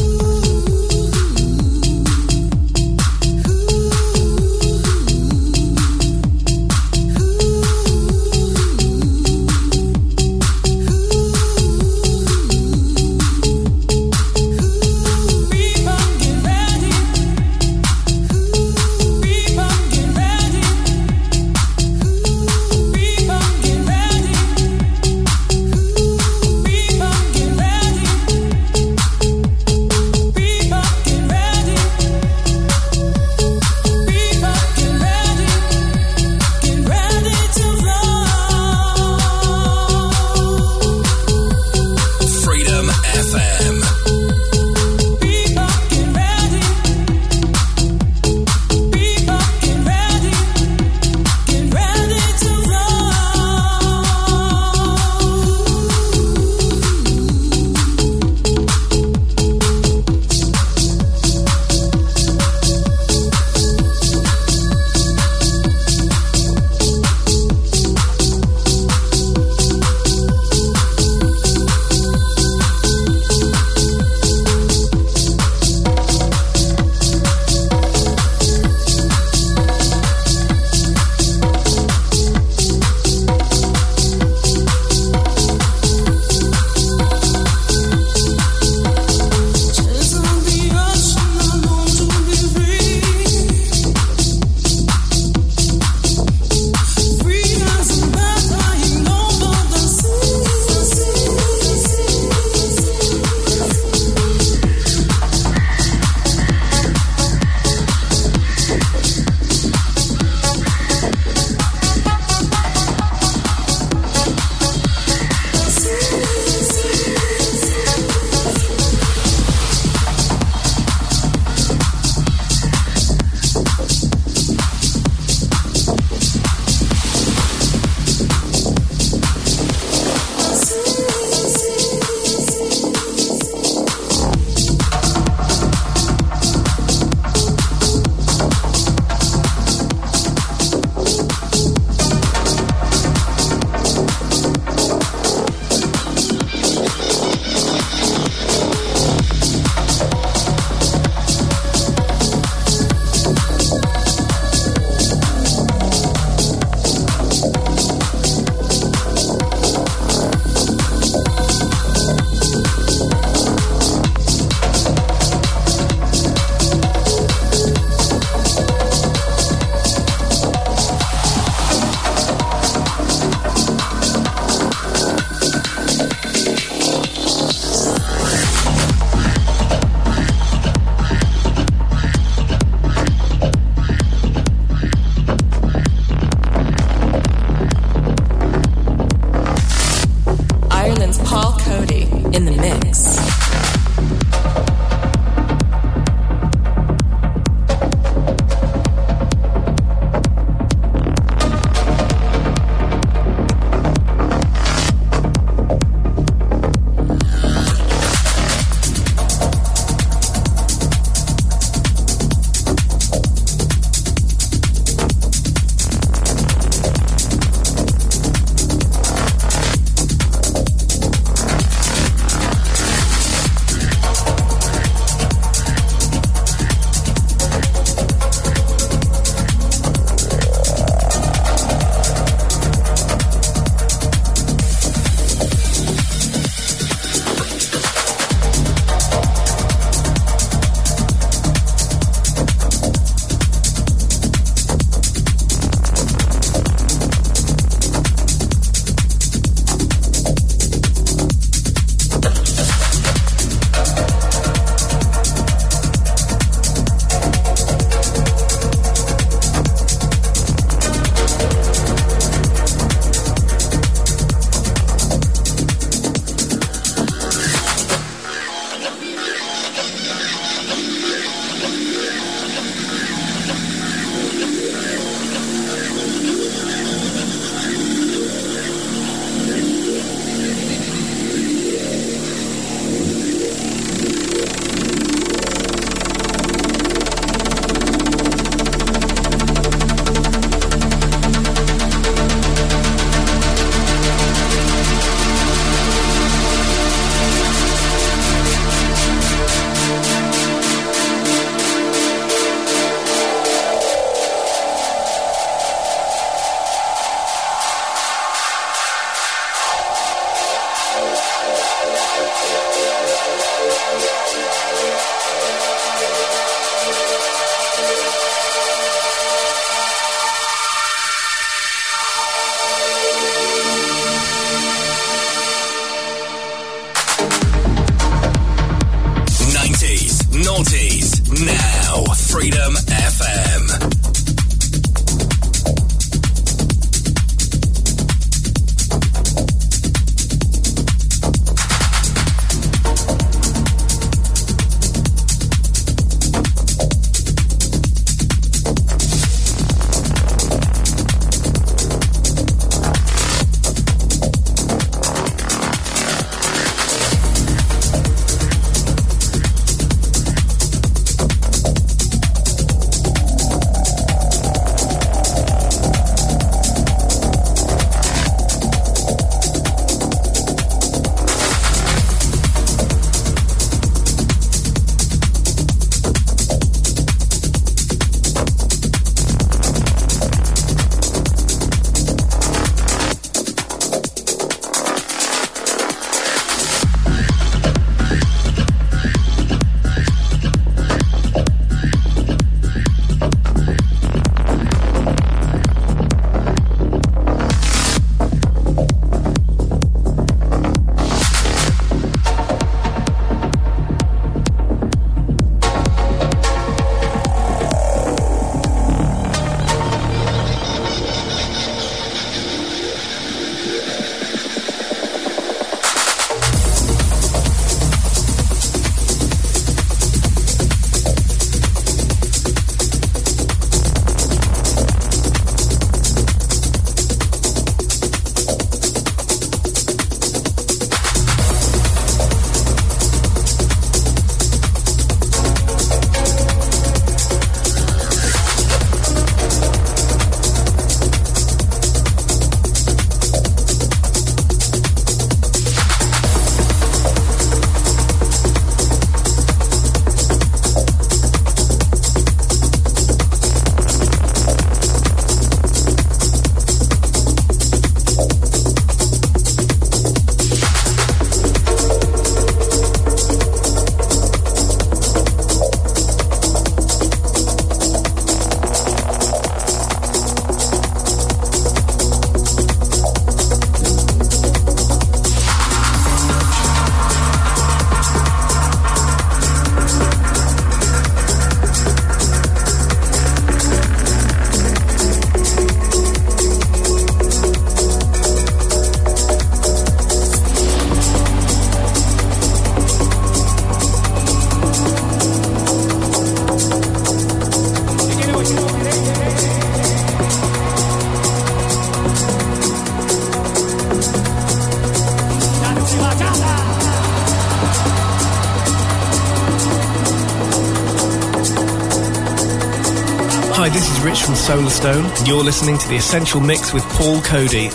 [515.32, 517.70] You're listening to The Essential Mix with Paul Coady.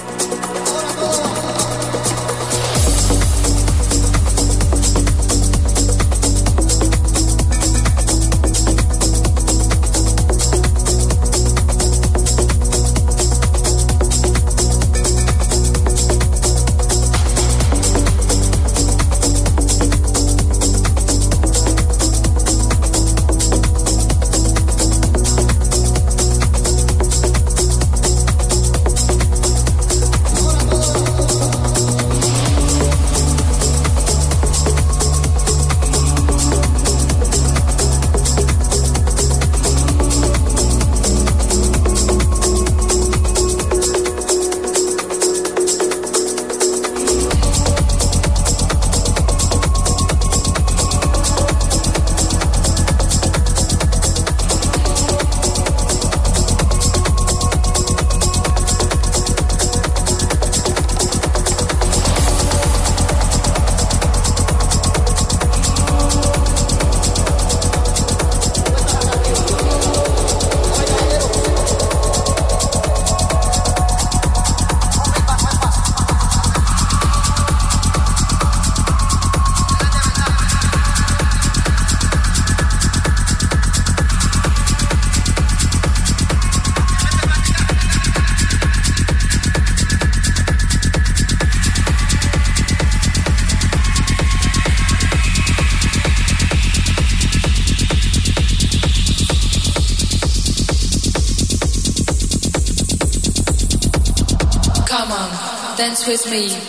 [106.06, 106.65] with me.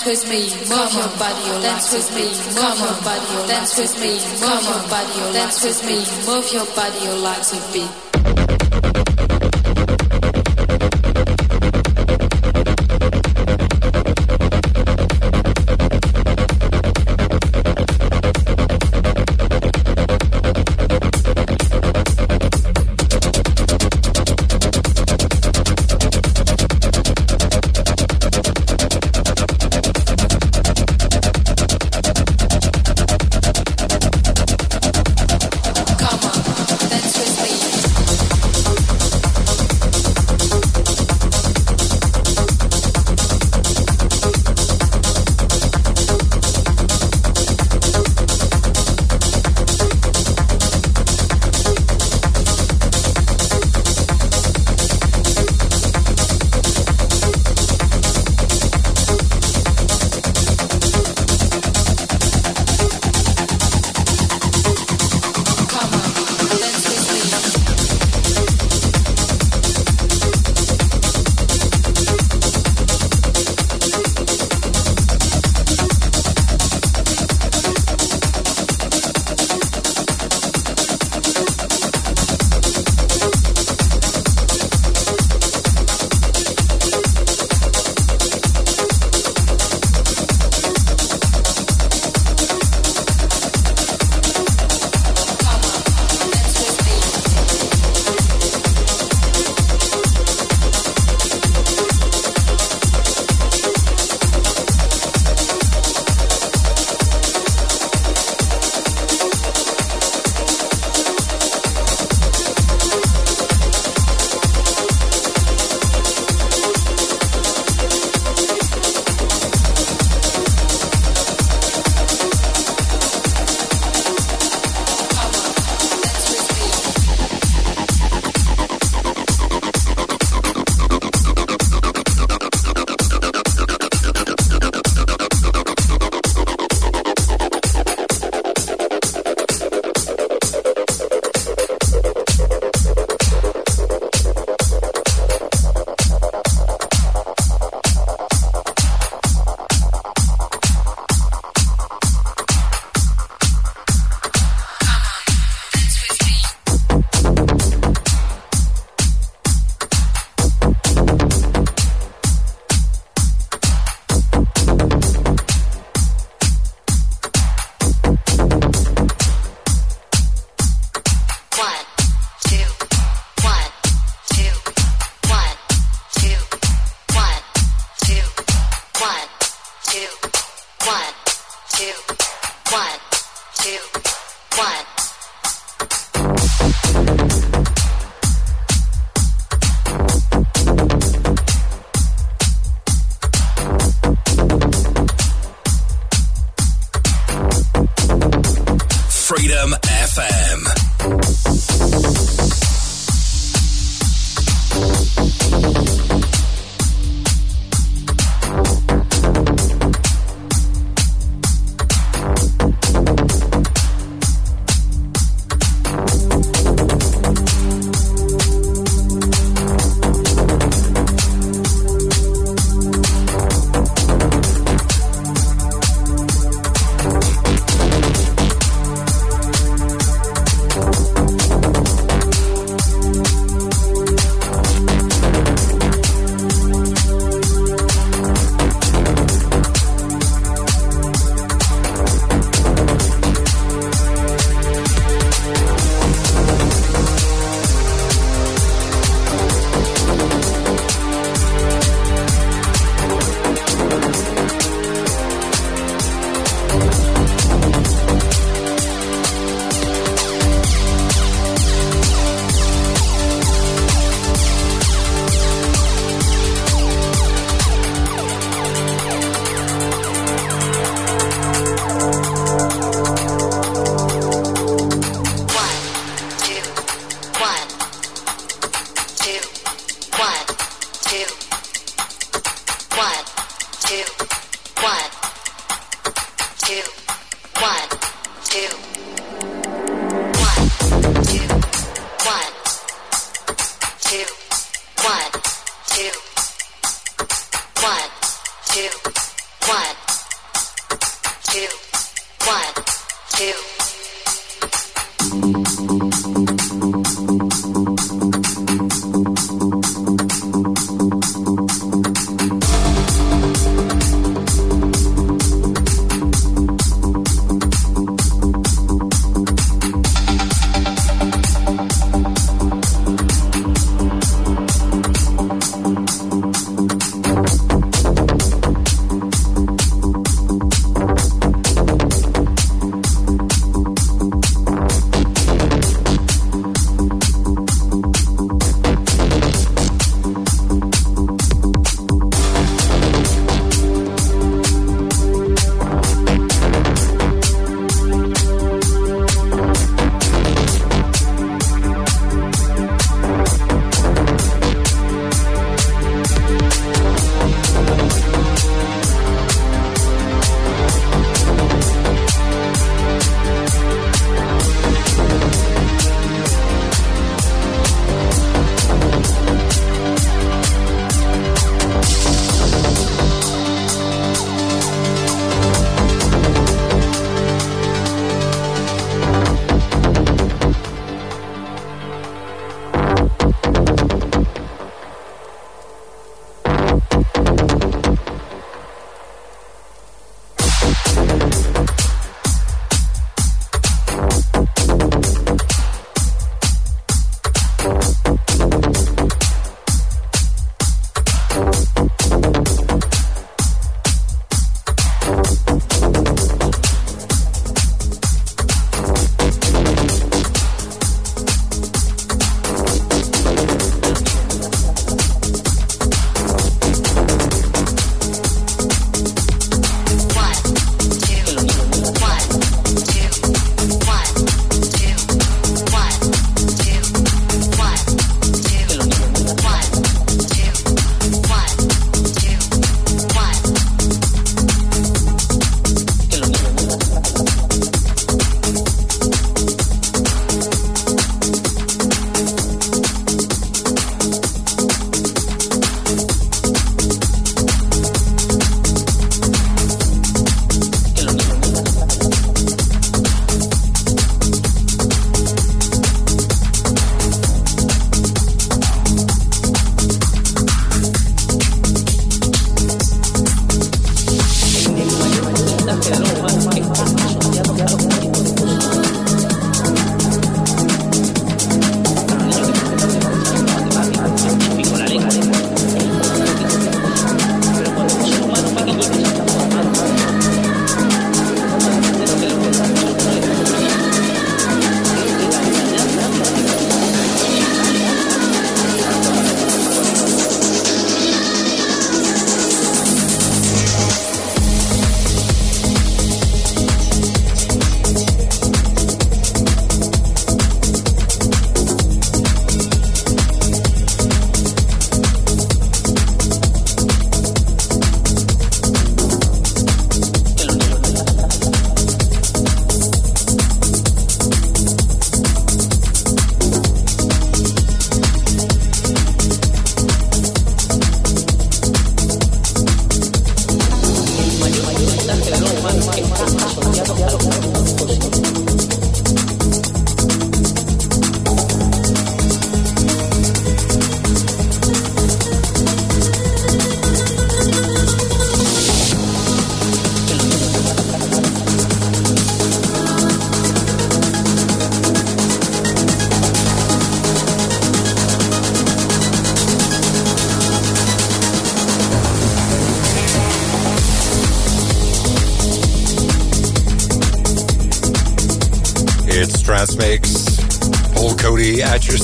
[0.00, 2.24] Dance with me, move your body, oh, dance with me,
[2.56, 6.52] move your body, oh, dance with me, move your body, oh, dance with me, move
[6.54, 7.99] your body, oh, like a beat.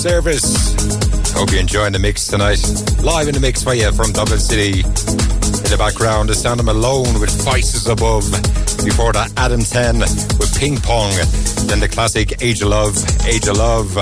[0.09, 1.35] Service.
[1.35, 2.63] Hope you're enjoying the mix tonight.
[3.03, 4.87] Live in the mix for you from Dublin City.
[4.87, 8.23] In the background, the sound of Malone with Voices Above.
[8.85, 9.99] Before that, Adam 10
[10.39, 11.11] with Ping Pong.
[11.67, 12.95] Then the classic Age of Love,
[13.27, 13.97] Age of Love.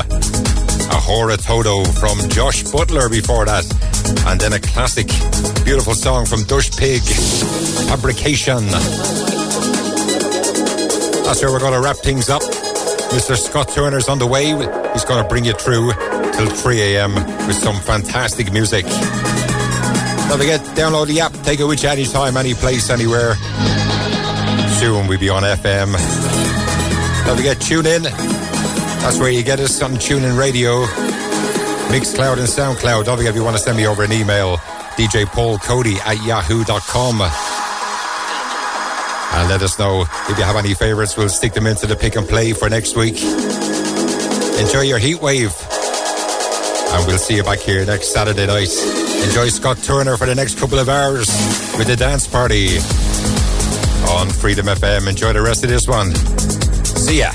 [0.93, 3.65] Ahora Todo from Josh Butler before that.
[4.29, 5.09] And then a classic,
[5.65, 7.01] beautiful song from Dush Pig,
[7.89, 8.61] Fabrication.
[11.25, 12.43] That's where we're going to wrap things up.
[13.15, 13.37] Mr.
[13.37, 14.47] Scott Turner's on the way.
[14.93, 15.93] He's going to bring you through
[16.33, 17.15] till 3 a.m.
[17.47, 18.85] with some fantastic music.
[18.85, 21.33] Don't forget, download the app.
[21.45, 23.37] Take it with you anytime, any place, anywhere.
[24.81, 25.95] Soon we'll be on FM.
[27.25, 28.03] Don't forget, tune in.
[28.03, 30.85] That's where you get us on TuneIn Radio,
[31.95, 33.05] Mixcloud and SoundCloud.
[33.05, 34.57] Don't forget, if you want to send me over an email,
[34.97, 37.21] DJ Paul Coady at yahoo.com.
[39.45, 41.19] And let us know if you have any favorites.
[41.19, 43.23] We'll stick them into the pick and play for next week.
[44.59, 45.53] Enjoy your heat wave.
[46.95, 48.75] And we'll see you back here next Saturday night.
[49.23, 51.29] Enjoy Scott Turner for the next couple of hours
[51.77, 52.79] with the dance party
[54.17, 55.09] on Freedom FM.
[55.09, 56.15] Enjoy the rest of this one.
[56.97, 57.31] See ya.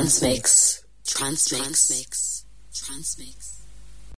[0.00, 0.84] Trance Mix.
[1.06, 1.58] Transmix.
[1.58, 2.46] Trance Mix.
[2.72, 3.49] Transmix.